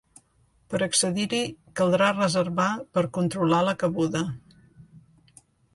[0.73, 1.41] Per a accedir-hi,
[1.81, 2.67] caldrà reservar
[2.97, 4.25] per a controlar la cabuda.